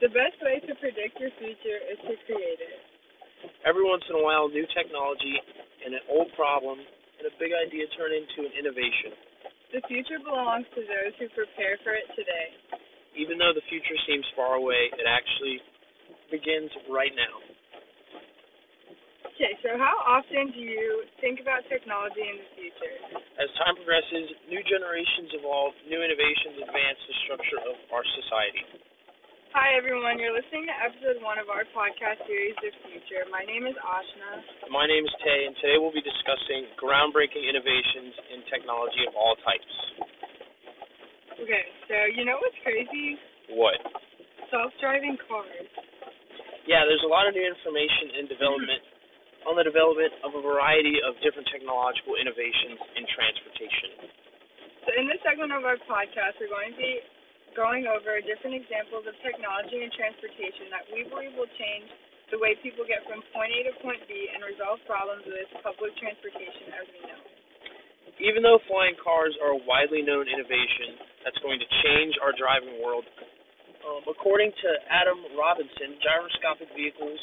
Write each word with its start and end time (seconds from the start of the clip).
The 0.00 0.08
best 0.08 0.40
way 0.40 0.56
to 0.64 0.72
predict 0.80 1.20
your 1.20 1.28
future 1.36 1.78
is 1.92 2.00
to 2.08 2.16
create 2.24 2.60
it. 2.64 2.80
Every 3.68 3.84
once 3.84 4.00
in 4.08 4.16
a 4.16 4.24
while, 4.24 4.48
new 4.48 4.64
technology 4.72 5.36
and 5.84 5.92
an 5.92 6.00
old 6.08 6.32
problem 6.40 6.80
and 7.20 7.24
a 7.28 7.34
big 7.36 7.52
idea 7.52 7.84
turn 8.00 8.16
into 8.16 8.48
an 8.48 8.52
innovation. 8.56 9.12
The 9.76 9.84
future 9.84 10.16
belongs 10.24 10.64
to 10.72 10.80
those 10.88 11.12
who 11.20 11.28
prepare 11.36 11.76
for 11.84 11.92
it 11.92 12.08
today. 12.16 12.80
Even 13.12 13.36
though 13.36 13.52
the 13.52 13.64
future 13.68 13.96
seems 14.08 14.24
far 14.32 14.56
away, 14.56 14.88
it 14.96 15.04
actually 15.04 15.60
begins 16.32 16.72
right 16.88 17.12
now. 17.12 17.36
Okay, 19.36 19.52
so 19.60 19.76
how 19.76 20.00
often 20.08 20.48
do 20.52 20.60
you 20.64 21.04
think 21.20 21.44
about 21.44 21.60
technology 21.68 22.24
in 22.24 22.40
the 22.40 22.48
future? 22.56 23.20
As 23.36 23.52
time 23.60 23.76
progresses, 23.76 24.32
new 24.48 24.64
generations 24.64 25.36
evolve, 25.36 25.76
new 25.84 26.00
innovations 26.00 26.60
advance 26.64 27.00
the 27.04 27.16
structure 27.28 27.60
of 27.68 27.76
our 27.92 28.04
society. 28.16 28.64
Hi, 29.50 29.74
everyone. 29.74 30.22
You're 30.22 30.30
listening 30.30 30.70
to 30.70 30.74
episode 30.78 31.18
one 31.26 31.34
of 31.42 31.50
our 31.50 31.66
podcast 31.74 32.22
series, 32.22 32.54
The 32.62 32.70
Future. 32.86 33.26
My 33.34 33.42
name 33.42 33.66
is 33.66 33.74
Ashna. 33.82 34.46
My 34.70 34.86
name 34.86 35.02
is 35.02 35.10
Tay, 35.26 35.50
and 35.50 35.58
today 35.58 35.74
we'll 35.74 35.90
be 35.90 36.06
discussing 36.06 36.70
groundbreaking 36.78 37.42
innovations 37.50 38.14
in 38.30 38.46
technology 38.46 39.02
of 39.10 39.18
all 39.18 39.34
types. 39.42 39.74
Okay, 41.34 41.66
so 41.90 41.98
you 42.14 42.22
know 42.22 42.38
what's 42.38 42.54
crazy? 42.62 43.18
What? 43.50 43.74
Self-driving 44.54 45.18
cars. 45.26 45.66
Yeah, 46.70 46.86
there's 46.86 47.02
a 47.02 47.10
lot 47.10 47.26
of 47.26 47.34
new 47.34 47.42
information 47.42 48.22
and 48.22 48.30
development 48.30 48.86
on 49.50 49.58
the 49.58 49.66
development 49.66 50.14
of 50.22 50.30
a 50.38 50.42
variety 50.46 51.02
of 51.02 51.18
different 51.26 51.50
technological 51.50 52.14
innovations 52.14 52.78
in 52.94 53.02
transportation. 53.02 54.14
So 54.86 54.94
in 54.94 55.10
this 55.10 55.18
segment 55.26 55.50
of 55.50 55.66
our 55.66 55.74
podcast, 55.90 56.38
we're 56.38 56.54
going 56.54 56.70
to 56.70 56.78
be 56.78 57.02
going 57.54 57.86
over 57.90 58.18
different 58.22 58.54
examples 58.58 59.06
of 59.06 59.14
technology 59.24 59.82
and 59.82 59.90
transportation 59.94 60.70
that 60.70 60.86
we 60.90 61.06
believe 61.06 61.34
will 61.34 61.50
change 61.58 61.88
the 62.30 62.38
way 62.38 62.54
people 62.62 62.86
get 62.86 63.02
from 63.10 63.22
point 63.34 63.50
A 63.50 63.60
to 63.70 63.74
point 63.82 64.02
B 64.06 64.30
and 64.30 64.42
resolve 64.46 64.78
problems 64.86 65.26
with 65.26 65.50
public 65.66 65.92
transportation 65.98 66.70
as 66.78 66.86
we 66.94 67.00
know. 67.10 67.20
Even 68.22 68.44
though 68.44 68.60
flying 68.68 68.94
cars 69.00 69.34
are 69.40 69.56
a 69.56 69.60
widely 69.66 70.04
known 70.04 70.28
innovation 70.28 71.00
that's 71.24 71.38
going 71.42 71.58
to 71.58 71.68
change 71.82 72.14
our 72.22 72.30
driving 72.36 72.78
world, 72.84 73.02
um, 73.82 74.04
according 74.06 74.52
to 74.52 74.68
Adam 74.92 75.18
Robinson, 75.34 75.96
gyroscopic 76.04 76.68
vehicles 76.76 77.18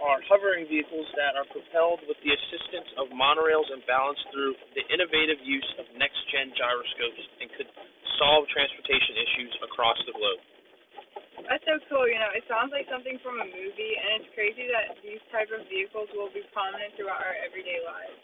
are 0.00 0.22
hovering 0.30 0.66
vehicles 0.70 1.06
that 1.18 1.34
are 1.34 1.46
propelled 1.50 2.00
with 2.06 2.16
the 2.22 2.30
assistance 2.30 2.88
of 2.96 3.10
monorails 3.10 3.66
and 3.70 3.82
balanced 3.84 4.22
through 4.30 4.54
the 4.78 4.82
innovative 4.94 5.42
use 5.42 5.66
of 5.78 5.84
next 5.98 6.18
gen 6.30 6.54
gyroscopes 6.54 7.24
and 7.42 7.50
could 7.58 7.70
solve 8.18 8.44
transportation 8.50 9.14
issues 9.16 9.52
across 9.64 9.98
the 10.04 10.14
globe. 10.14 10.42
That's 11.46 11.64
so 11.64 11.78
cool. 11.88 12.04
You 12.04 12.18
know, 12.18 12.30
it 12.34 12.44
sounds 12.50 12.74
like 12.74 12.84
something 12.90 13.16
from 13.22 13.40
a 13.40 13.46
movie, 13.46 13.94
and 13.94 14.20
it's 14.20 14.30
crazy 14.34 14.68
that 14.68 14.98
these 15.00 15.22
type 15.30 15.48
of 15.54 15.64
vehicles 15.70 16.10
will 16.12 16.28
be 16.34 16.42
prominent 16.52 16.92
throughout 16.98 17.22
our 17.22 17.36
everyday 17.46 17.78
lives. 17.86 18.18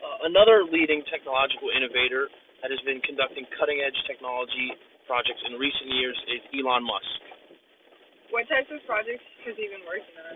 Uh, 0.00 0.26
another 0.26 0.64
leading 0.66 1.04
technological 1.12 1.68
innovator 1.70 2.32
that 2.64 2.72
has 2.72 2.80
been 2.82 2.98
conducting 3.04 3.46
cutting 3.54 3.78
edge 3.84 3.96
technology 4.08 4.74
projects 5.06 5.42
in 5.46 5.60
recent 5.60 5.94
years 5.94 6.16
is 6.32 6.40
Elon 6.58 6.82
Musk. 6.82 7.20
What 8.34 8.44
types 8.50 8.68
of 8.68 8.80
projects 8.84 9.24
has 9.48 9.54
he 9.56 9.68
been 9.70 9.84
working 9.88 10.16
on? 10.20 10.34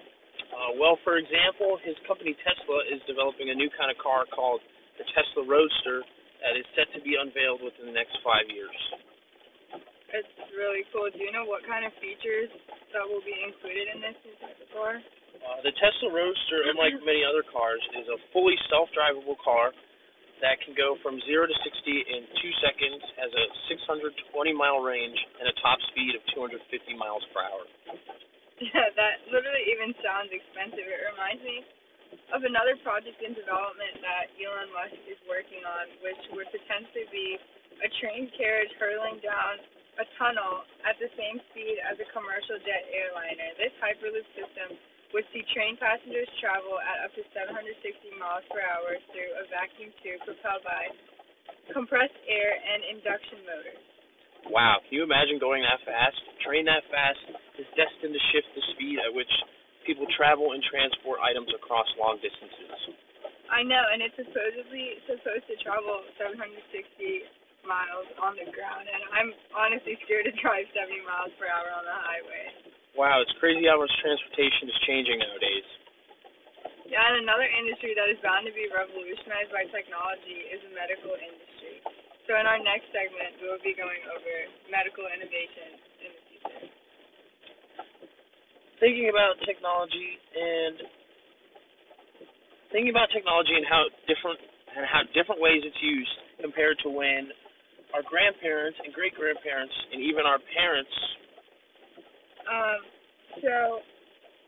Uh, 0.52 0.70
well, 0.76 1.00
for 1.04 1.16
example, 1.16 1.80
his 1.80 1.96
company 2.04 2.36
Tesla 2.44 2.84
is 2.88 3.00
developing 3.08 3.48
a 3.48 3.56
new 3.56 3.68
kind 3.72 3.88
of 3.88 3.96
car 4.00 4.28
called 4.28 4.60
the 5.00 5.04
Tesla 5.16 5.44
Roadster 5.48 6.04
that 6.42 6.58
is 6.58 6.66
set 6.74 6.90
to 6.92 7.00
be 7.00 7.14
unveiled 7.14 7.62
within 7.62 7.90
the 7.90 7.96
next 7.96 8.18
five 8.26 8.46
years. 8.50 8.74
It's 10.12 10.28
really 10.52 10.84
cool. 10.92 11.08
Do 11.08 11.22
you 11.22 11.32
know 11.32 11.48
what 11.48 11.64
kind 11.64 11.88
of 11.88 11.92
features 11.96 12.52
that 12.92 13.00
will 13.06 13.24
be 13.24 13.32
included 13.32 13.96
in 13.96 13.98
this 14.04 14.18
new 14.26 14.36
type 14.44 14.60
of 14.60 14.68
car? 14.74 15.00
Uh, 15.00 15.58
the 15.64 15.72
Tesla 15.80 16.12
Roadster, 16.12 16.68
unlike 16.68 17.00
many 17.02 17.24
other 17.24 17.40
cars, 17.48 17.80
is 17.96 18.06
a 18.12 18.20
fully 18.30 18.54
self-drivable 18.68 19.40
car 19.40 19.72
that 20.44 20.60
can 20.66 20.74
go 20.74 20.98
from 21.00 21.16
0 21.24 21.48
to 21.48 21.56
60 21.64 21.64
in 21.88 22.20
2 22.28 22.62
seconds, 22.66 23.00
has 23.16 23.30
a 23.32 23.44
620 23.72 24.12
mile 24.52 24.82
range, 24.84 25.16
and 25.38 25.48
a 25.48 25.54
top 25.62 25.78
speed 25.94 26.18
of 26.18 26.22
250 26.34 26.60
miles 26.98 27.24
per 27.32 27.40
hour. 27.40 27.64
Yeah, 28.62 28.94
that 28.94 29.26
literally 29.26 29.74
even 29.74 29.90
sounds 30.06 30.30
expensive. 30.30 30.86
It 30.86 31.02
reminds 31.10 31.42
me 31.42 31.66
of 32.32 32.44
another 32.44 32.76
project 32.80 33.20
in 33.20 33.36
development 33.36 34.00
that 34.00 34.32
Elon 34.36 34.70
Musk 34.72 34.96
is 35.08 35.20
working 35.28 35.64
on, 35.64 35.84
which 36.00 36.22
would 36.32 36.48
potentially 36.52 37.08
be 37.12 37.36
a 37.84 37.88
train 38.00 38.30
carriage 38.36 38.72
hurtling 38.80 39.20
down 39.20 39.60
a 40.00 40.06
tunnel 40.16 40.64
at 40.88 40.96
the 40.96 41.08
same 41.18 41.36
speed 41.52 41.76
as 41.84 42.00
a 42.00 42.06
commercial 42.16 42.56
jet 42.64 42.88
airliner. 42.88 43.52
This 43.60 43.74
Hyperloop 43.80 44.24
system 44.32 44.80
would 45.12 45.28
see 45.36 45.44
train 45.52 45.76
passengers 45.76 46.28
travel 46.40 46.80
at 46.80 47.04
up 47.04 47.12
to 47.12 47.22
760 47.36 47.76
miles 48.16 48.44
per 48.48 48.64
hour 48.64 48.96
through 49.12 49.32
a 49.36 49.44
vacuum 49.52 49.92
tube 50.00 50.24
propelled 50.24 50.64
by 50.64 50.88
compressed 51.76 52.16
air 52.24 52.56
and 52.56 52.96
induction 52.96 53.44
motors. 53.44 53.82
Wow, 54.48 54.80
can 54.82 54.92
you 54.98 55.04
imagine 55.04 55.38
going 55.38 55.62
that 55.62 55.84
fast? 55.84 56.16
Train 56.42 56.66
that 56.66 56.82
fast 56.88 57.20
is 57.60 57.68
destined 57.76 58.16
to 58.16 58.22
shift 58.32 58.48
the 58.56 58.64
speed 58.74 58.98
at 58.98 59.12
which 59.12 59.30
people 59.84 60.06
travel 60.14 60.52
and 60.54 60.62
transport 60.64 61.20
items 61.20 61.50
across 61.54 61.86
long 61.98 62.18
distances. 62.22 62.96
I 63.52 63.60
know, 63.60 63.84
and 63.92 64.00
it's 64.00 64.16
supposedly 64.16 64.96
supposed 65.04 65.44
to 65.50 65.56
travel 65.60 66.00
760 66.16 66.64
miles 67.68 68.08
on 68.18 68.34
the 68.34 68.48
ground, 68.50 68.88
and 68.88 69.02
I'm 69.12 69.30
honestly 69.54 70.00
scared 70.08 70.26
to 70.26 70.34
drive 70.40 70.66
70 70.72 71.04
miles 71.04 71.30
per 71.36 71.46
hour 71.46 71.68
on 71.76 71.84
the 71.84 71.94
highway. 71.94 72.44
Wow, 72.96 73.20
it's 73.20 73.32
crazy 73.40 73.68
how 73.68 73.80
much 73.80 73.92
transportation 74.00 74.68
is 74.68 74.78
changing 74.88 75.20
nowadays. 75.20 75.68
Yeah, 76.88 77.00
and 77.08 77.24
another 77.24 77.48
industry 77.48 77.96
that 77.96 78.08
is 78.12 78.20
bound 78.20 78.44
to 78.44 78.52
be 78.52 78.68
revolutionized 78.68 79.48
by 79.48 79.64
technology 79.72 80.52
is 80.52 80.60
the 80.60 80.72
medical 80.76 81.12
industry. 81.16 81.80
So 82.28 82.36
in 82.36 82.44
our 82.44 82.60
next 82.60 82.92
segment, 82.92 83.40
we 83.40 83.48
will 83.48 83.64
be 83.64 83.72
going 83.76 84.00
over 84.12 84.32
medical 84.68 85.08
innovation 85.08 85.72
in 85.72 85.76
the 85.76 85.80
future. 85.80 85.91
Thinking 88.82 89.14
about 89.14 89.38
technology 89.46 90.18
and 90.34 90.74
thinking 92.74 92.90
about 92.90 93.14
technology 93.14 93.54
and 93.54 93.62
how 93.62 93.86
different 94.10 94.42
and 94.74 94.82
how 94.90 95.06
different 95.14 95.38
ways 95.38 95.62
it's 95.62 95.78
used 95.78 96.10
compared 96.42 96.80
to 96.82 96.90
when 96.90 97.30
our 97.94 98.02
grandparents 98.02 98.74
and 98.82 98.90
great 98.90 99.14
grandparents 99.14 99.70
and 99.92 100.02
even 100.02 100.26
our 100.26 100.42
parents. 100.56 100.90
Um, 102.42 102.80
so 103.38 103.54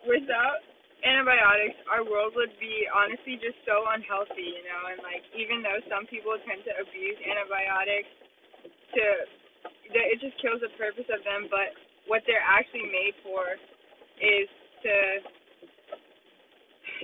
without 0.08 0.66
antibiotics, 1.04 1.78
our 1.92 2.02
world 2.02 2.32
would 2.34 2.56
be 2.58 2.88
honestly 2.90 3.38
just 3.38 3.60
so 3.68 3.86
unhealthy, 3.92 4.50
you 4.50 4.64
know, 4.66 4.82
and 4.90 4.98
like 5.04 5.22
even 5.36 5.62
though 5.62 5.78
some 5.86 6.10
people 6.10 6.34
tend 6.42 6.64
to 6.66 6.72
abuse 6.82 7.22
antibiotics 7.22 8.10
to 8.98 9.04
that 9.94 10.06
it 10.10 10.18
just 10.18 10.34
kills 10.40 10.58
the 10.58 10.72
purpose 10.74 11.06
of 11.12 11.22
them, 11.22 11.46
but 11.52 11.70
what 12.10 12.24
they're 12.26 12.42
actually 12.42 12.88
made 12.88 13.14
for 13.22 13.60
is 14.20 14.48
to 14.84 14.94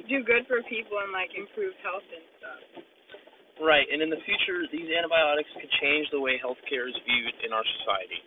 do 0.06 0.22
good 0.22 0.46
for 0.46 0.62
people 0.68 0.98
and 1.02 1.10
like 1.10 1.30
improve 1.34 1.74
health 1.82 2.06
and 2.10 2.26
stuff. 2.38 2.62
Right, 3.60 3.84
and 3.92 4.00
in 4.00 4.08
the 4.08 4.20
future, 4.24 4.64
these 4.72 4.88
antibiotics 4.88 5.52
could 5.52 5.68
change 5.84 6.08
the 6.08 6.20
way 6.20 6.40
healthcare 6.40 6.88
is 6.88 6.96
viewed 7.04 7.36
in 7.44 7.52
our 7.52 7.66
society. 7.80 8.20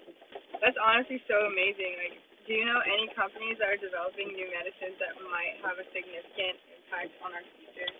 That's 0.61 0.77
honestly 0.77 1.17
so 1.25 1.49
amazing. 1.49 1.97
Like 1.97 2.21
do 2.43 2.51
you 2.51 2.67
know 2.67 2.83
any 2.83 3.07
companies 3.15 3.55
that 3.63 3.71
are 3.71 3.79
developing 3.79 4.35
new 4.35 4.47
medicines 4.51 4.99
that 4.99 5.15
might 5.31 5.63
have 5.63 5.79
a 5.79 5.87
significant 5.95 6.59
impact 6.75 7.15
on 7.23 7.31
our 7.31 7.45
future? 7.55 7.91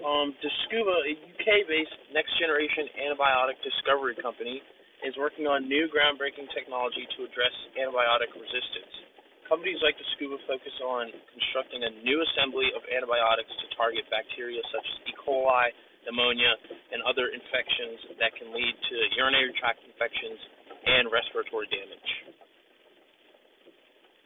Um, 0.00 0.32
Discuva, 0.40 1.04
a 1.04 1.12
UK-based 1.12 2.16
next-generation 2.16 2.96
antibiotic 2.96 3.60
discovery 3.60 4.16
company, 4.16 4.64
is 5.04 5.12
working 5.20 5.44
on 5.44 5.68
new 5.68 5.84
groundbreaking 5.92 6.48
technology 6.56 7.04
to 7.16 7.28
address 7.28 7.52
antibiotic 7.76 8.32
resistance. 8.32 9.09
Companies 9.50 9.82
like 9.82 9.98
Discuva 9.98 10.38
focus 10.46 10.76
on 10.78 11.10
constructing 11.34 11.82
a 11.82 11.90
new 12.06 12.22
assembly 12.22 12.70
of 12.70 12.86
antibiotics 12.86 13.50
to 13.50 13.66
target 13.74 14.06
bacteria 14.06 14.62
such 14.70 14.86
as 14.86 14.96
E. 15.10 15.12
coli, 15.26 15.74
pneumonia, 16.06 16.54
and 16.94 17.02
other 17.02 17.34
infections 17.34 18.14
that 18.22 18.30
can 18.38 18.54
lead 18.54 18.70
to 18.70 18.94
urinary 19.18 19.50
tract 19.58 19.82
infections 19.82 20.38
and 20.86 21.10
respiratory 21.10 21.66
damage. 21.66 22.10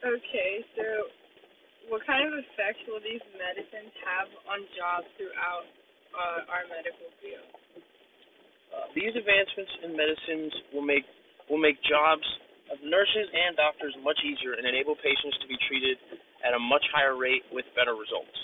Okay, 0.04 0.52
so 0.76 1.08
what 1.88 2.04
kind 2.04 2.28
of 2.28 2.36
effect 2.36 2.84
will 2.84 3.00
these 3.00 3.24
medicines 3.40 3.96
have 4.04 4.28
on 4.44 4.60
jobs 4.76 5.08
throughout 5.16 5.64
uh, 6.12 6.52
our 6.52 6.68
medical 6.68 7.08
field? 7.24 7.48
Uh, 8.68 8.92
these 8.92 9.16
advancements 9.16 9.72
in 9.88 9.96
medicines 9.96 10.52
will 10.76 10.84
make 10.84 11.08
will 11.48 11.60
make 11.60 11.80
jobs 11.88 12.24
of 12.74 12.82
nurses 12.82 13.30
and 13.30 13.54
doctors 13.54 13.94
much 14.02 14.18
easier 14.26 14.58
and 14.58 14.66
enable 14.66 14.98
patients 14.98 15.38
to 15.38 15.46
be 15.46 15.54
treated 15.70 15.94
at 16.42 16.52
a 16.52 16.60
much 16.60 16.82
higher 16.90 17.14
rate 17.14 17.46
with 17.54 17.62
better 17.78 17.94
results. 17.94 18.34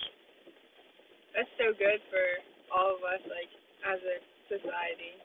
That's 1.35 1.51
so 1.59 1.75
good 1.75 1.99
for 2.07 2.27
all 2.71 2.95
of 2.95 3.03
us, 3.03 3.23
like 3.27 3.51
as 3.91 3.99
a 3.99 4.17
society. 4.47 5.19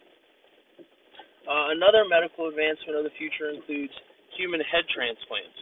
Uh, 1.46 1.78
another 1.78 2.10
medical 2.10 2.50
advancement 2.50 2.98
of 2.98 3.06
the 3.06 3.13
future 3.22 3.54
includes 3.54 3.94
human 4.34 4.60
head 4.66 4.90
transplants. 4.90 5.62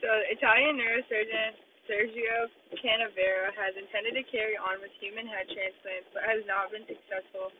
So 0.00 0.08
Italian 0.32 0.80
neurosurgeon 0.80 1.60
Sergio 1.84 2.48
Canavero 2.80 3.52
has 3.52 3.76
intended 3.76 4.16
to 4.16 4.24
carry 4.32 4.56
on 4.56 4.80
with 4.80 4.92
human 4.96 5.28
head 5.28 5.44
transplants, 5.52 6.08
but 6.16 6.24
has 6.24 6.40
not 6.48 6.72
been 6.72 6.88
successful 6.88 7.52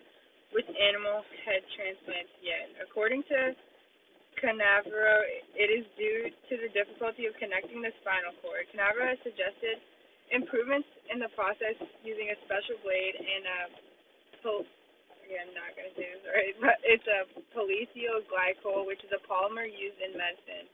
with 0.57 0.65
animal 0.73 1.21
head 1.45 1.61
transplants 1.77 2.33
yet. 2.41 2.73
According 2.81 3.29
to 3.29 3.53
Canavero, 4.45 5.25
it 5.57 5.73
is 5.73 5.89
due 5.97 6.29
to 6.29 6.55
the 6.61 6.69
difficulty 6.77 7.25
of 7.25 7.33
connecting 7.41 7.81
the 7.81 7.89
spinal 8.05 8.37
cord. 8.45 8.69
Canavero 8.69 9.09
has 9.09 9.17
suggested 9.25 9.81
improvements 10.29 10.89
in 11.09 11.17
the 11.17 11.33
process 11.33 11.81
using 12.05 12.29
a 12.29 12.37
special 12.45 12.77
blade 12.85 13.17
and 13.17 13.43
a 13.49 13.61
pol- 14.45 14.69
again, 15.25 15.49
not 15.57 15.73
going 15.73 15.89
to 15.89 15.97
say 15.97 16.13
this 16.13 16.29
right, 16.37 16.53
but 16.61 16.77
it's 16.85 17.09
a 17.09 17.25
polyethyl 17.57 18.21
glycol, 18.29 18.85
which 18.85 19.01
is 19.01 19.13
a 19.17 19.23
polymer 19.25 19.65
used 19.65 19.97
in 20.05 20.13
medicine 20.13 20.69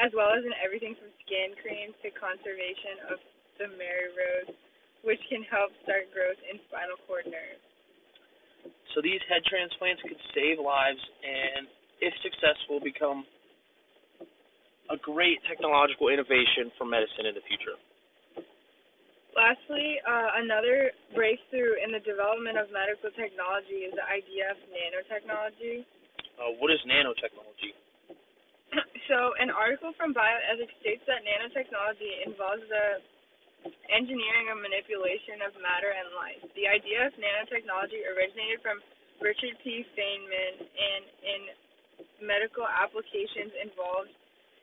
as 0.00 0.12
well 0.16 0.32
as 0.32 0.44
in 0.44 0.54
everything 0.60 0.96
from 0.96 1.12
skin 1.24 1.52
creams 1.60 1.96
to 2.00 2.08
conservation 2.16 3.12
of 3.12 3.18
the 3.60 3.68
Mary 3.76 4.08
Rose, 4.16 4.56
which 5.04 5.20
can 5.28 5.44
help 5.44 5.74
start 5.84 6.08
growth 6.14 6.40
in 6.48 6.56
spinal 6.68 6.96
cord 7.04 7.28
nerves. 7.28 7.64
So 8.96 9.00
these 9.00 9.20
head 9.28 9.44
transplants 9.48 10.00
could 10.04 10.20
save 10.32 10.60
lives 10.60 11.00
and, 11.24 11.68
if 12.42 12.56
successful, 12.58 12.80
become 12.82 13.24
a 14.90 14.98
great 14.98 15.38
technological 15.48 16.08
innovation 16.10 16.74
for 16.76 16.84
medicine 16.84 17.30
in 17.30 17.34
the 17.34 17.44
future. 17.46 17.78
Lastly, 19.32 19.96
uh, 20.04 20.44
another 20.44 20.92
breakthrough 21.16 21.80
in 21.80 21.88
the 21.94 22.04
development 22.04 22.60
of 22.60 22.68
medical 22.68 23.08
technology 23.16 23.88
is 23.88 23.96
the 23.96 24.04
idea 24.04 24.52
of 24.52 24.60
nanotechnology. 24.68 25.88
Uh, 26.36 26.52
what 26.60 26.68
is 26.74 26.80
nanotechnology? 26.84 27.72
So, 29.10 29.34
an 29.42 29.50
article 29.50 29.92
from 29.98 30.14
Bioethics 30.14 30.72
states 30.80 31.02
that 31.10 31.26
nanotechnology 31.26 32.22
involves 32.24 32.62
the 32.70 33.02
engineering 33.90 34.46
and 34.48 34.62
manipulation 34.62 35.42
of 35.44 35.52
matter 35.58 35.90
and 35.90 36.08
life. 36.16 36.40
The 36.54 36.70
idea 36.70 37.10
of 37.10 37.12
nanotechnology 37.18 37.98
originated 38.14 38.62
from 38.62 38.78
Richard 39.20 39.58
P. 39.60 39.84
Feynman 39.92 40.54
and 40.64 41.02
in 41.04 41.40
medical 42.22 42.64
applications 42.64 43.52
involves 43.60 44.10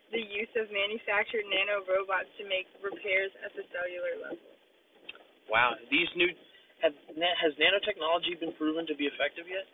the 0.10 0.24
use 0.24 0.50
of 0.58 0.72
manufactured 0.74 1.46
nanorobots 1.46 2.32
to 2.42 2.44
make 2.50 2.66
repairs 2.82 3.30
at 3.46 3.54
the 3.54 3.62
cellular 3.70 4.16
level. 4.26 4.42
Wow, 5.52 5.78
these 5.94 6.10
new 6.18 6.34
have 6.82 6.96
has 7.20 7.52
nanotechnology 7.60 8.40
been 8.40 8.56
proven 8.56 8.88
to 8.88 8.96
be 8.96 9.06
effective 9.06 9.46
yet? 9.46 9.68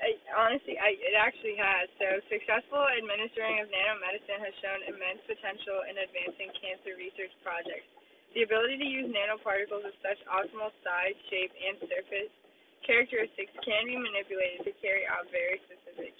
I, 0.00 0.16
honestly, 0.34 0.74
I, 0.80 0.96
it 0.98 1.14
actually 1.14 1.54
has. 1.60 1.86
So, 2.00 2.18
successful 2.26 2.82
administering 2.98 3.62
of 3.62 3.70
nanomedicine 3.70 4.40
has 4.42 4.54
shown 4.58 4.80
immense 4.90 5.22
potential 5.28 5.86
in 5.86 5.94
advancing 6.00 6.50
cancer 6.58 6.98
research 6.98 7.30
projects. 7.46 7.86
The 8.34 8.42
ability 8.42 8.82
to 8.82 8.88
use 8.88 9.06
nanoparticles 9.14 9.86
of 9.86 9.94
such 10.02 10.18
optimal 10.26 10.74
size, 10.82 11.14
shape, 11.30 11.54
and 11.54 11.78
surface 11.86 12.32
characteristics 12.82 13.54
can 13.62 13.86
be 13.86 13.96
manipulated 13.96 14.66
to 14.66 14.72
carry 14.82 15.06
out 15.06 15.30
very 15.30 15.62
specific 15.64 16.12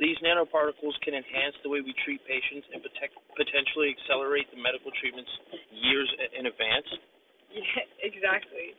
these 0.00 0.18
nanoparticles 0.22 0.96
can 1.02 1.14
enhance 1.14 1.54
the 1.62 1.70
way 1.70 1.80
we 1.80 1.94
treat 2.02 2.22
patients 2.26 2.66
and 2.72 2.82
potentially 2.82 3.94
accelerate 3.94 4.50
the 4.50 4.58
medical 4.58 4.90
treatments 4.98 5.30
years 5.70 6.08
in 6.38 6.46
advance? 6.46 6.88
Yeah, 7.54 7.86
exactly. 8.02 8.74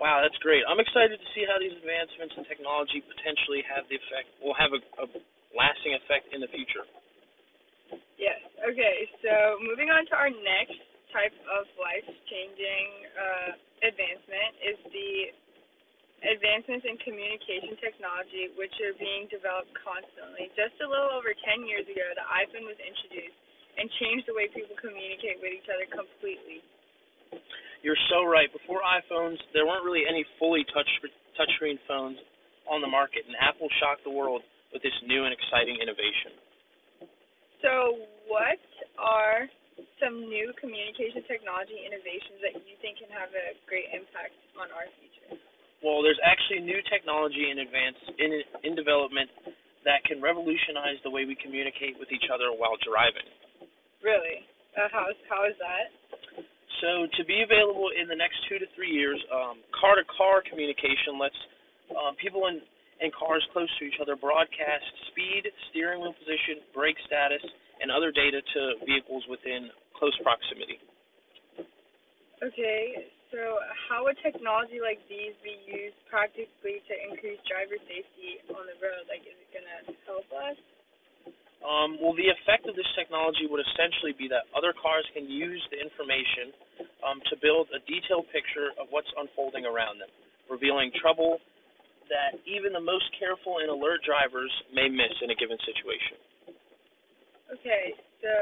Wow, 0.00 0.24
that's 0.24 0.40
great. 0.40 0.64
I'm 0.64 0.80
excited 0.80 1.20
to 1.20 1.28
see 1.36 1.44
how 1.44 1.60
these 1.60 1.76
advancements 1.76 2.32
in 2.40 2.42
technology 2.48 3.04
potentially 3.04 3.60
have 3.68 3.84
the 3.92 4.00
effect 4.00 4.32
will 4.40 4.56
have 4.56 4.72
a, 4.72 4.80
a 5.04 5.06
lasting 5.52 5.92
effect 6.00 6.32
in 6.32 6.40
the 6.40 6.48
future. 6.48 6.88
Yes. 8.16 8.40
Okay. 8.64 8.96
So 9.22 9.60
moving 9.62 9.92
on 9.92 10.08
to 10.08 10.14
our 10.16 10.32
next 10.32 10.80
type 11.14 11.36
of 11.46 11.68
life-changing 11.78 12.88
uh, 13.12 13.50
advancement 13.86 14.52
is 14.64 14.78
the 14.90 15.10
advancements 16.24 16.88
in 16.88 16.96
communication 17.04 17.76
technology, 17.78 18.48
which 18.56 18.72
are 18.80 18.96
being 18.96 19.28
developed 19.28 19.72
constantly. 19.76 20.48
Just 20.56 20.76
a 20.80 20.88
little 20.88 21.12
over 21.12 21.36
10 21.36 21.68
years 21.68 21.84
ago, 21.84 22.04
the 22.16 22.24
iPhone 22.24 22.64
was 22.64 22.80
introduced 22.80 23.36
and 23.76 23.90
changed 24.00 24.24
the 24.24 24.34
way 24.34 24.48
people 24.48 24.74
communicate 24.80 25.42
with 25.42 25.52
each 25.52 25.68
other 25.68 25.84
completely. 25.92 26.64
You're 27.84 28.00
so 28.08 28.24
right. 28.24 28.48
Before 28.48 28.80
iPhones, 28.80 29.36
there 29.52 29.68
weren't 29.68 29.84
really 29.84 30.08
any 30.08 30.24
fully 30.40 30.64
touch 30.72 30.88
touchscreen 31.36 31.76
phones 31.84 32.16
on 32.64 32.80
the 32.80 32.88
market, 32.88 33.28
and 33.28 33.36
Apple 33.36 33.68
shocked 33.82 34.06
the 34.08 34.14
world 34.14 34.40
with 34.72 34.80
this 34.80 34.94
new 35.04 35.28
and 35.28 35.34
exciting 35.34 35.76
innovation. 35.82 36.32
So, 37.60 38.08
what 38.24 38.62
are 38.96 39.50
some 40.00 40.30
new 40.30 40.54
communication 40.56 41.26
technology 41.28 41.76
innovations 41.84 42.40
that 42.40 42.56
you 42.64 42.78
think 42.80 43.04
can 43.04 43.10
have 43.12 43.28
a 43.36 43.52
great 43.68 43.92
impact 43.92 44.32
on 44.56 44.72
our 44.72 44.88
future? 44.96 45.03
Well, 45.84 46.00
there's 46.00 46.20
actually 46.24 46.64
new 46.64 46.80
technology 46.88 47.52
in 47.52 47.60
advance 47.60 48.00
in 48.16 48.30
in 48.64 48.72
development 48.72 49.28
that 49.84 50.00
can 50.08 50.24
revolutionize 50.24 50.96
the 51.04 51.12
way 51.12 51.28
we 51.28 51.36
communicate 51.36 52.00
with 52.00 52.08
each 52.08 52.32
other 52.32 52.48
while 52.56 52.80
driving. 52.80 53.28
Really? 54.00 54.48
Uh, 54.72 54.88
how 54.88 55.12
how 55.28 55.44
is 55.44 55.52
that? 55.60 55.92
So 56.80 57.04
to 57.04 57.22
be 57.28 57.44
available 57.44 57.92
in 57.92 58.08
the 58.08 58.16
next 58.16 58.40
two 58.48 58.58
to 58.58 58.66
three 58.74 58.90
years, 58.90 59.20
car 59.76 60.00
to 60.00 60.04
car 60.08 60.42
communication 60.42 61.20
lets 61.20 61.36
um, 61.92 62.16
people 62.16 62.48
in, 62.48 62.64
in 63.04 63.12
cars 63.12 63.44
close 63.52 63.68
to 63.78 63.84
each 63.84 64.00
other 64.00 64.16
broadcast 64.16 64.88
speed, 65.12 65.46
steering 65.70 66.00
wheel 66.00 66.16
position, 66.16 66.64
brake 66.72 66.96
status, 67.06 67.44
and 67.80 67.92
other 67.92 68.10
data 68.10 68.40
to 68.40 68.60
vehicles 68.88 69.22
within 69.28 69.70
close 69.96 70.16
proximity. 70.24 70.80
Okay, 72.42 73.08
so 73.34 73.58
how 73.90 74.06
would 74.06 74.14
technology 74.22 74.78
like 74.78 75.02
these 75.10 75.34
be 75.42 75.58
used 75.66 75.98
practically 76.06 76.78
to 76.86 76.94
increase 77.10 77.42
driver 77.50 77.74
safety 77.82 78.38
on 78.54 78.62
the 78.70 78.78
road? 78.78 79.10
Like, 79.10 79.26
is 79.26 79.34
it 79.34 79.50
going 79.50 79.66
to 79.66 79.90
help 80.06 80.30
us? 80.30 80.54
Um, 81.66 81.98
well, 81.98 82.14
the 82.14 82.30
effect 82.30 82.70
of 82.70 82.78
this 82.78 82.86
technology 82.94 83.50
would 83.50 83.58
essentially 83.58 84.14
be 84.14 84.30
that 84.30 84.46
other 84.54 84.70
cars 84.76 85.02
can 85.16 85.26
use 85.26 85.58
the 85.74 85.82
information 85.82 86.54
um, 87.02 87.18
to 87.32 87.34
build 87.42 87.66
a 87.74 87.82
detailed 87.90 88.30
picture 88.30 88.70
of 88.78 88.86
what's 88.94 89.10
unfolding 89.18 89.66
around 89.66 89.98
them, 89.98 90.12
revealing 90.46 90.94
trouble 90.94 91.42
that 92.06 92.38
even 92.44 92.70
the 92.70 92.84
most 92.84 93.08
careful 93.18 93.64
and 93.64 93.72
alert 93.72 94.04
drivers 94.04 94.52
may 94.70 94.86
miss 94.86 95.10
in 95.24 95.32
a 95.32 95.36
given 95.40 95.56
situation. 95.64 96.20
Okay, 97.48 97.96
so 98.20 98.32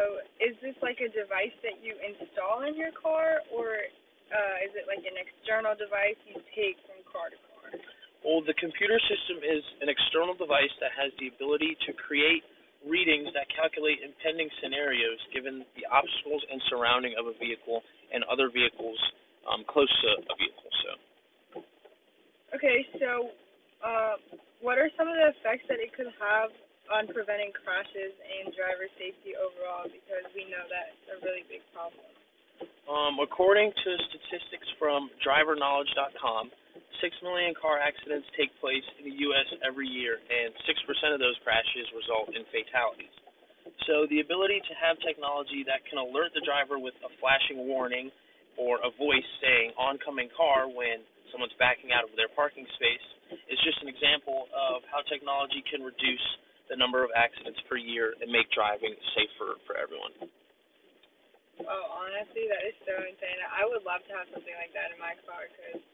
is 0.42 0.58
this 0.58 0.75
like 0.82 0.99
a 0.99 1.11
device 1.11 1.54
that 1.62 1.78
you 1.78 1.94
install 2.02 2.66
in 2.66 2.75
your 2.75 2.90
car, 2.90 3.38
or 3.54 3.87
uh, 4.32 4.64
is 4.64 4.72
it 4.72 4.88
like 4.88 5.04
an 5.04 5.16
external 5.20 5.76
device 5.76 6.16
you 6.24 6.40
take 6.56 6.80
from 6.88 6.98
car 7.04 7.28
to 7.28 7.38
car? 7.52 7.68
Well, 8.24 8.40
the 8.40 8.56
computer 8.56 8.96
system 9.06 9.44
is 9.44 9.62
an 9.84 9.92
external 9.92 10.32
device 10.32 10.72
that 10.80 10.94
has 10.96 11.12
the 11.20 11.28
ability 11.28 11.76
to 11.86 11.90
create 11.92 12.42
readings 12.82 13.30
that 13.34 13.46
calculate 13.52 14.02
impending 14.02 14.50
scenarios 14.58 15.18
given 15.30 15.62
the 15.78 15.86
obstacles 15.86 16.42
and 16.50 16.58
surrounding 16.66 17.14
of 17.14 17.30
a 17.30 17.34
vehicle 17.38 17.82
and 18.10 18.26
other 18.26 18.50
vehicles 18.50 18.98
um, 19.46 19.62
close 19.66 19.90
to 20.02 20.08
a 20.18 20.34
vehicle. 20.34 20.70
So. 20.82 20.90
Okay, 22.58 22.86
so 22.98 23.30
uh, 23.82 24.18
what 24.62 24.78
are 24.78 24.90
some 24.98 25.06
of 25.06 25.14
the 25.14 25.34
effects 25.34 25.66
that 25.70 25.78
it 25.78 25.94
could 25.94 26.10
have 26.18 26.50
on 26.90 27.06
preventing 27.10 27.54
crashes 27.54 28.14
and 28.18 28.50
driver 28.54 28.86
safety 28.98 29.34
overall? 29.38 29.86
Because 29.86 30.26
we 30.34 30.46
know 30.50 30.62
that's 30.66 31.02
a 31.10 31.16
really 31.22 31.46
big 31.46 31.62
problem. 31.70 32.02
Um, 32.90 33.22
according 33.22 33.70
to 33.70 33.90
statistics 34.10 34.66
from 34.78 35.06
DriverKnowledge.com, 35.22 36.50
6 36.50 37.26
million 37.26 37.54
car 37.54 37.78
accidents 37.78 38.26
take 38.38 38.50
place 38.58 38.84
in 38.98 39.10
the 39.10 39.16
U.S. 39.30 39.48
every 39.62 39.86
year, 39.86 40.18
and 40.18 40.50
6% 40.54 41.14
of 41.14 41.18
those 41.18 41.38
crashes 41.42 41.86
result 41.94 42.30
in 42.34 42.42
fatalities. 42.50 43.14
So, 43.86 44.06
the 44.10 44.22
ability 44.22 44.62
to 44.62 44.74
have 44.78 44.98
technology 45.02 45.66
that 45.66 45.82
can 45.86 45.98
alert 45.98 46.34
the 46.34 46.42
driver 46.42 46.78
with 46.78 46.94
a 47.02 47.10
flashing 47.18 47.66
warning 47.66 48.10
or 48.58 48.78
a 48.82 48.90
voice 48.94 49.26
saying 49.42 49.74
oncoming 49.78 50.30
car 50.34 50.66
when 50.70 51.02
someone's 51.30 51.54
backing 51.58 51.90
out 51.94 52.06
of 52.06 52.14
their 52.14 52.30
parking 52.34 52.66
space 52.78 53.06
is 53.48 53.58
just 53.62 53.78
an 53.82 53.88
example 53.88 54.50
of 54.52 54.82
how 54.90 55.00
technology 55.08 55.64
can 55.70 55.82
reduce 55.82 56.26
the 56.68 56.76
number 56.76 57.02
of 57.02 57.10
accidents 57.14 57.58
per 57.66 57.78
year 57.78 58.14
and 58.20 58.30
make 58.30 58.46
driving 58.52 58.94
safer 59.16 59.58
for 59.66 59.74
everyone. 59.78 60.12
Oh, 61.61 61.85
honestly, 61.92 62.49
that 62.49 62.64
is 62.64 62.76
so 62.88 62.97
insane. 62.97 63.38
I 63.44 63.68
would 63.68 63.85
love 63.85 64.00
to 64.09 64.12
have 64.16 64.28
something 64.32 64.56
like 64.56 64.73
that 64.73 64.88
in 64.94 64.99
my 64.99 65.12
car 65.28 65.44
because 65.52 65.85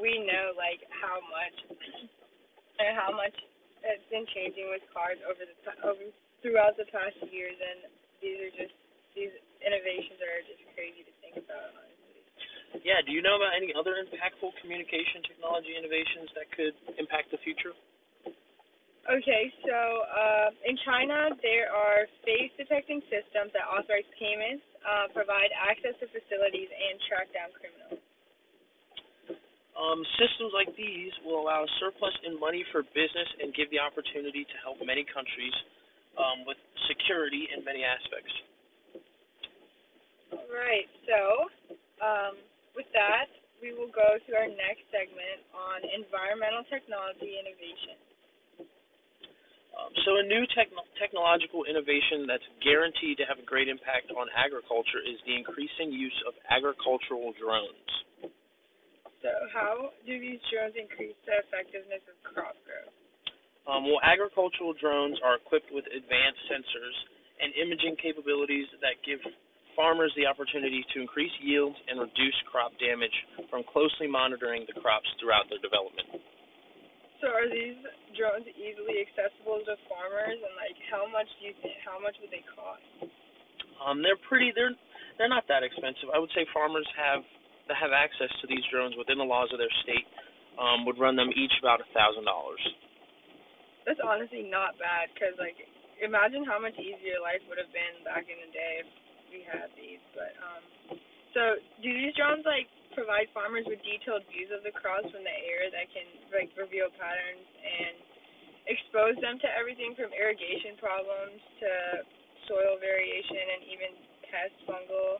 we 0.00 0.24
know 0.24 0.56
like 0.56 0.80
how 0.88 1.20
much 1.28 1.56
and 2.82 2.96
how 2.96 3.12
much 3.12 3.36
it's 3.84 4.06
been 4.08 4.24
changing 4.32 4.72
with 4.72 4.82
cars 4.94 5.20
over 5.28 5.42
the 5.44 5.54
over 5.84 6.04
throughout 6.40 6.74
the 6.80 6.88
past 6.90 7.18
years, 7.30 7.54
and 7.54 7.92
these 8.24 8.38
are 8.40 8.52
just 8.56 8.74
these 9.14 9.32
innovations 9.60 10.18
are 10.18 10.40
just 10.48 10.62
crazy 10.74 11.04
to 11.04 11.12
think 11.20 11.36
about. 11.44 11.76
Yeah. 12.80 13.04
Do 13.04 13.12
you 13.12 13.20
know 13.20 13.36
about 13.36 13.52
any 13.52 13.70
other 13.76 14.00
impactful 14.00 14.56
communication 14.64 15.20
technology 15.28 15.76
innovations 15.76 16.32
that 16.34 16.48
could 16.56 16.72
impact 16.96 17.28
the 17.30 17.38
future? 17.44 17.76
Okay, 19.02 19.50
so 19.66 19.78
uh, 20.06 20.48
in 20.62 20.78
China, 20.86 21.34
there 21.42 21.66
are 21.74 22.06
face 22.22 22.54
detecting 22.54 23.02
systems 23.10 23.50
that 23.50 23.66
authorize 23.66 24.06
payments, 24.14 24.62
uh, 24.86 25.10
provide 25.10 25.50
access 25.58 25.98
to 25.98 26.06
facilities, 26.06 26.70
and 26.70 26.94
track 27.10 27.26
down 27.34 27.50
criminals. 27.50 27.98
Um, 29.74 30.06
systems 30.22 30.54
like 30.54 30.70
these 30.78 31.10
will 31.26 31.42
allow 31.42 31.66
surplus 31.82 32.14
in 32.22 32.38
money 32.38 32.62
for 32.70 32.86
business 32.94 33.26
and 33.42 33.50
give 33.50 33.66
the 33.74 33.82
opportunity 33.82 34.46
to 34.46 34.56
help 34.62 34.78
many 34.78 35.02
countries 35.02 35.56
um, 36.14 36.46
with 36.46 36.60
security 36.86 37.50
in 37.50 37.66
many 37.66 37.82
aspects. 37.82 38.30
All 40.30 40.46
right, 40.46 40.86
so 41.10 41.50
um, 41.98 42.38
with 42.78 42.86
that, 42.94 43.26
we 43.58 43.74
will 43.74 43.90
go 43.90 44.14
to 44.14 44.30
our 44.38 44.46
next 44.46 44.86
segment 44.94 45.42
on 45.50 45.82
environmental 45.90 46.62
technology 46.70 47.34
innovation. 47.42 48.11
Um, 49.72 49.90
so, 50.04 50.20
a 50.20 50.24
new 50.28 50.44
techn- 50.52 50.88
technological 51.00 51.64
innovation 51.64 52.28
that's 52.28 52.44
guaranteed 52.60 53.16
to 53.18 53.24
have 53.24 53.40
a 53.40 53.46
great 53.48 53.72
impact 53.72 54.12
on 54.12 54.28
agriculture 54.36 55.00
is 55.00 55.16
the 55.24 55.32
increasing 55.32 55.88
use 55.88 56.16
of 56.28 56.36
agricultural 56.52 57.32
drones. 57.40 57.90
So, 59.24 59.32
how 59.54 59.94
do 60.04 60.12
these 60.12 60.42
drones 60.52 60.76
increase 60.76 61.16
the 61.24 61.40
effectiveness 61.40 62.04
of 62.04 62.16
crop 62.20 62.58
growth? 62.68 62.92
Um, 63.64 63.86
well, 63.86 64.02
agricultural 64.02 64.74
drones 64.74 65.16
are 65.22 65.38
equipped 65.38 65.70
with 65.70 65.86
advanced 65.86 66.42
sensors 66.50 66.96
and 67.38 67.54
imaging 67.54 67.96
capabilities 68.02 68.66
that 68.82 68.98
give 69.06 69.22
farmers 69.78 70.12
the 70.18 70.26
opportunity 70.26 70.84
to 70.92 71.00
increase 71.00 71.32
yields 71.40 71.76
and 71.88 72.00
reduce 72.00 72.36
crop 72.50 72.72
damage 72.76 73.14
from 73.48 73.62
closely 73.70 74.10
monitoring 74.10 74.66
the 74.68 74.76
crops 74.80 75.08
throughout 75.16 75.48
their 75.48 75.62
development. 75.62 76.20
So, 77.22 77.30
are 77.30 77.46
these 77.46 77.78
drones 78.18 78.50
easily 78.58 79.06
accessible 79.06 79.62
to 79.62 79.78
farmers, 79.86 80.42
and 80.42 80.54
like, 80.58 80.74
how 80.90 81.06
much 81.06 81.30
do 81.38 81.46
you 81.46 81.54
think? 81.62 81.78
How 81.86 82.02
much 82.02 82.18
would 82.18 82.34
they 82.34 82.42
cost? 82.50 82.82
Um, 83.78 84.02
they're 84.02 84.18
pretty. 84.26 84.50
They're 84.50 84.74
they're 85.22 85.30
not 85.30 85.46
that 85.46 85.62
expensive. 85.62 86.10
I 86.10 86.18
would 86.18 86.34
say 86.34 86.42
farmers 86.50 86.86
have 86.98 87.22
that 87.70 87.78
have 87.78 87.94
access 87.94 88.30
to 88.42 88.50
these 88.50 88.66
drones 88.74 88.98
within 88.98 89.22
the 89.22 89.26
laws 89.26 89.54
of 89.54 89.62
their 89.62 89.72
state 89.86 90.02
um, 90.58 90.82
would 90.82 90.98
run 90.98 91.14
them 91.14 91.30
each 91.30 91.54
about 91.62 91.78
a 91.78 91.88
thousand 91.94 92.26
dollars. 92.26 92.60
That's 93.86 94.02
honestly 94.02 94.46
not 94.46 94.78
bad, 94.78 95.10
cause 95.18 95.34
like, 95.38 95.58
imagine 95.98 96.46
how 96.46 96.58
much 96.58 96.74
easier 96.78 97.18
life 97.18 97.42
would 97.50 97.58
have 97.58 97.70
been 97.74 98.02
back 98.06 98.26
in 98.30 98.38
the 98.38 98.50
day 98.54 98.72
if 98.82 98.88
we 99.30 99.40
had 99.42 99.70
these. 99.74 100.02
But 100.14 100.34
um, 100.38 100.62
so 101.34 101.42
do 101.82 101.88
these 101.90 102.14
drones 102.14 102.46
like 102.46 102.70
provide 102.92 103.28
farmers 103.32 103.64
with 103.66 103.80
detailed 103.84 104.24
views 104.28 104.52
of 104.52 104.62
the 104.64 104.72
crops 104.72 105.08
from 105.08 105.24
the 105.24 105.36
air 105.48 105.68
that 105.72 105.88
can 105.92 106.06
like 106.32 106.52
reveal 106.56 106.88
patterns 106.96 107.44
and 107.60 107.94
expose 108.70 109.18
them 109.18 109.40
to 109.42 109.48
everything 109.52 109.96
from 109.98 110.14
irrigation 110.14 110.78
problems 110.78 111.40
to 111.58 111.70
soil 112.46 112.78
variation 112.78 113.42
and 113.58 113.60
even 113.66 113.90
pest 114.28 114.54
fungal 114.64 115.18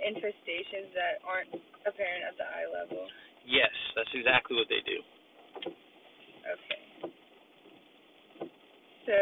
infestations 0.00 0.90
that 0.96 1.22
aren't 1.22 1.52
apparent 1.86 2.22
at 2.26 2.34
the 2.38 2.46
eye 2.46 2.68
level. 2.70 3.06
Yes, 3.46 3.72
that's 3.94 4.10
exactly 4.14 4.56
what 4.56 4.66
they 4.70 4.82
do. 4.82 4.98
Okay. 6.42 6.82
So 9.06 9.18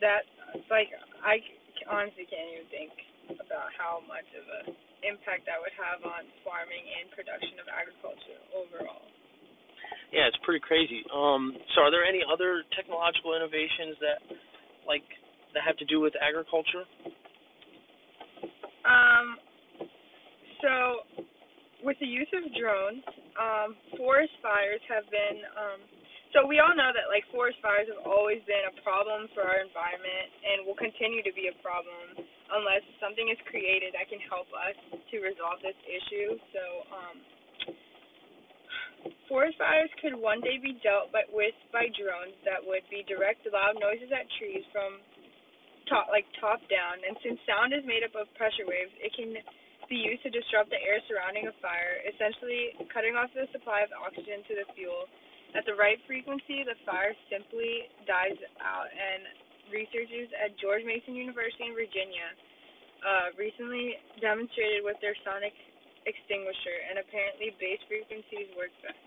that 0.00 0.24
like 0.72 0.88
I 1.24 1.40
honestly 1.88 2.24
can't 2.28 2.48
even 2.56 2.68
think 2.72 2.92
about 3.36 3.72
how 3.76 4.00
much 4.08 4.26
of 4.36 4.44
a 4.48 4.89
impact 5.10 5.50
that 5.50 5.58
would 5.58 5.74
have 5.74 6.00
on 6.06 6.22
farming 6.46 6.84
and 7.02 7.10
production 7.10 7.58
of 7.58 7.66
agriculture 7.66 8.38
overall. 8.54 9.02
Yeah, 10.14 10.30
it's 10.30 10.38
pretty 10.46 10.62
crazy. 10.62 11.02
Um, 11.10 11.54
so, 11.74 11.86
are 11.86 11.90
there 11.90 12.06
any 12.06 12.22
other 12.22 12.62
technological 12.74 13.34
innovations 13.34 13.98
that, 14.02 14.18
like, 14.86 15.06
that 15.54 15.62
have 15.66 15.78
to 15.82 15.86
do 15.86 15.98
with 15.98 16.14
agriculture? 16.18 16.86
Um, 18.86 19.38
so, 20.62 21.06
with 21.82 21.98
the 21.98 22.10
use 22.10 22.30
of 22.34 22.42
drones, 22.54 23.02
um, 23.38 23.76
forest 23.98 24.34
fires 24.42 24.82
have 24.90 25.06
been. 25.10 25.38
Um, 25.58 25.80
so 26.32 26.46
we 26.46 26.62
all 26.62 26.74
know 26.78 26.94
that 26.94 27.10
like 27.10 27.26
forest 27.34 27.58
fires 27.58 27.90
have 27.90 28.06
always 28.06 28.38
been 28.46 28.62
a 28.70 28.74
problem 28.86 29.26
for 29.34 29.42
our 29.42 29.62
environment 29.62 30.28
and 30.46 30.62
will 30.62 30.78
continue 30.78 31.26
to 31.26 31.34
be 31.34 31.50
a 31.50 31.56
problem 31.58 32.22
unless 32.54 32.82
something 33.02 33.26
is 33.30 33.38
created 33.50 33.94
that 33.98 34.06
can 34.06 34.22
help 34.30 34.46
us 34.54 34.76
to 34.94 35.16
resolve 35.22 35.58
this 35.62 35.78
issue. 35.86 36.38
So, 36.54 36.62
um, 36.90 37.16
forest 39.26 39.58
fires 39.58 39.90
could 40.02 40.14
one 40.14 40.42
day 40.42 40.58
be 40.58 40.78
dealt 40.82 41.10
by, 41.14 41.26
with 41.30 41.54
by 41.74 41.90
drones 41.94 42.34
that 42.46 42.62
would 42.62 42.82
be 42.90 43.06
direct 43.06 43.46
loud 43.50 43.78
noises 43.78 44.10
at 44.10 44.26
trees 44.38 44.62
from 44.70 45.02
top, 45.90 46.10
like 46.14 46.26
top 46.38 46.62
down. 46.70 47.02
And 47.02 47.18
since 47.22 47.38
sound 47.46 47.74
is 47.74 47.82
made 47.86 48.06
up 48.06 48.14
of 48.14 48.30
pressure 48.38 48.66
waves, 48.66 48.94
it 49.02 49.10
can 49.14 49.34
be 49.90 49.98
used 49.98 50.22
to 50.22 50.30
disrupt 50.30 50.70
the 50.70 50.78
air 50.78 51.02
surrounding 51.10 51.50
a 51.50 51.54
fire, 51.58 51.98
essentially 52.06 52.78
cutting 52.94 53.18
off 53.18 53.30
the 53.34 53.50
supply 53.50 53.82
of 53.82 53.90
oxygen 53.98 54.46
to 54.46 54.54
the 54.62 54.66
fuel. 54.78 55.10
At 55.50 55.66
the 55.66 55.74
right 55.74 55.98
frequency, 56.06 56.62
the 56.62 56.78
fire 56.86 57.10
simply 57.26 57.90
dies 58.06 58.38
out, 58.62 58.86
and 58.86 59.26
researchers 59.74 60.30
at 60.38 60.54
George 60.62 60.86
Mason 60.86 61.18
University 61.18 61.66
in 61.66 61.74
Virginia 61.74 62.28
uh, 63.02 63.34
recently 63.34 63.98
demonstrated 64.22 64.86
with 64.86 64.94
their 65.02 65.16
sonic 65.26 65.54
extinguisher, 66.06 66.76
and 66.90 67.02
apparently 67.02 67.50
bass 67.58 67.82
frequencies 67.90 68.50
work 68.54 68.70
best. 68.84 68.98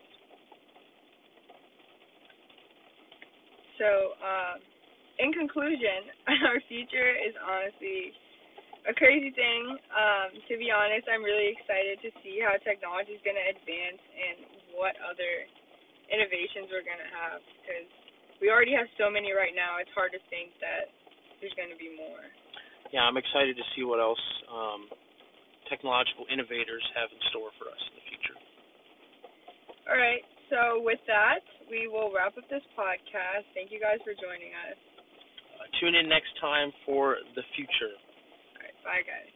So, 3.80 4.20
um, 4.22 4.58
in 5.20 5.32
conclusion, 5.34 6.12
our 6.50 6.60
future 6.68 7.12
is 7.24 7.34
honestly 7.40 8.14
a 8.84 8.94
crazy 8.94 9.32
thing. 9.32 9.80
Um, 9.96 10.36
to 10.52 10.54
be 10.60 10.70
honest, 10.70 11.08
I'm 11.08 11.24
really 11.24 11.56
excited 11.56 12.04
to 12.04 12.10
see 12.20 12.44
how 12.44 12.60
technology 12.62 13.16
is 13.16 13.24
going 13.24 13.40
to 13.40 13.48
advance 13.48 14.02
and 14.04 14.38
what 14.76 15.00
other 15.02 15.48
innovations 16.12 16.72
we're 16.72 16.86
going 16.86 17.02
to 17.02 17.12
have 17.12 17.40
because 17.62 17.88
we 18.44 18.52
already 18.52 18.76
have 18.76 18.88
so 19.00 19.08
many 19.08 19.32
right 19.32 19.56
now. 19.56 19.80
It's 19.80 19.92
hard 19.96 20.12
to 20.16 20.22
think 20.28 20.52
that 20.60 20.92
there's 21.40 21.56
going 21.56 21.72
to 21.72 21.80
be 21.80 21.92
more. 21.96 22.24
Yeah, 22.92 23.10
I'm 23.10 23.18
excited 23.18 23.58
to 23.58 23.66
see 23.74 23.82
what 23.82 23.98
else 23.98 24.22
um, 24.48 24.86
technological 25.66 26.30
innovators 26.30 26.84
have 26.94 27.10
in 27.10 27.20
store 27.34 27.50
for 27.58 27.66
us 27.66 27.82
in 27.90 27.94
the 27.98 28.06
future. 28.06 28.38
All 29.90 29.98
right. 29.98 30.22
So 30.54 30.86
with 30.86 31.02
that, 31.10 31.42
we 31.66 31.90
will 31.90 32.14
wrap 32.14 32.38
up 32.38 32.46
this 32.54 32.62
podcast. 32.78 33.50
Thank 33.58 33.74
you 33.74 33.82
guys 33.82 33.98
for 34.06 34.14
joining 34.14 34.54
us. 34.70 34.78
Uh, 35.58 35.66
tune 35.82 35.98
in 35.98 36.06
next 36.06 36.30
time 36.38 36.70
for 36.86 37.18
the 37.34 37.42
future. 37.58 37.98
All 37.98 38.62
right. 38.62 38.78
Bye, 38.86 39.02
guys. 39.02 39.33